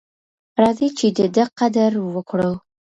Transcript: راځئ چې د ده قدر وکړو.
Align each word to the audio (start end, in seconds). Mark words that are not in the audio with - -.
راځئ 0.61 0.87
چې 0.97 1.07
د 1.17 1.19
ده 1.35 1.45
قدر 1.59 1.91
وکړو. 2.15 2.51